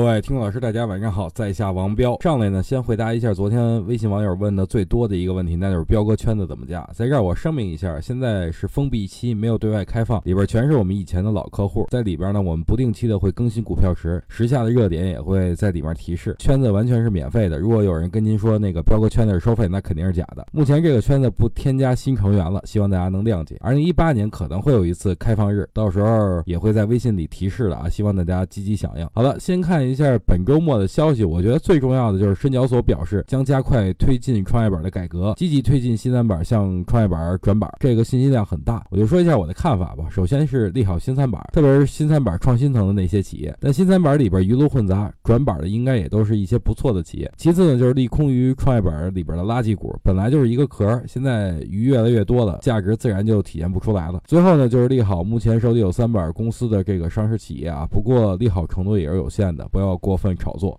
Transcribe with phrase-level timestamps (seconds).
[0.00, 2.16] 各位听众老师，大家晚上好，在下王彪。
[2.22, 6.88] 上来呢，先回答一下昨天微信网友问的最多的一个问题，那就是彪哥圈子怎么加？
[6.94, 16.34] 在这儿我声明一下，现在是封闭期，没有对外开放，里边全是我们以前的老客户，在里边呢，我们不定期的会更新股票池，时下的热点也会在里面提示。
[16.38, 20.46] 圈子完全是免费的，如果有人跟您说那个彪哥圈子是收费，那肯定是假的。
[20.50, 23.58] 目前这个圈子不添加新成员了，希望大家能谅解。
[23.60, 29.06] 二零一八年可能会有一次开放日，到时候也会在微信里提示的啊，希望大家积极响应。
[29.12, 29.89] 好了，先看。
[29.90, 38.84] 一下本周末的消息，我觉得最重要的就是深交所表示将加快推进创业板的改革，积极推进新三板向创业板转板，这个信息量很大。
[38.90, 40.04] 我就说一下我的看法吧。
[40.10, 43.56] 首先是利好新三板，特别是新三板创新层的那些企业。
[43.60, 47.30] 但新三板里边鱼龙混杂，转板的应该也都是一些不错的企业。
[47.36, 54.22] 其次呢，就是利空于创业板里边的垃圾股，本来就是一个壳，现在鱼越来越多了，价值自然就体现不出来了。
[54.26, 59.68] 最后呢，就是利好目前手里有三板公司的这个上市企业啊，不过利好程度也是有限的。
[59.80, 60.78] 不要过分炒作。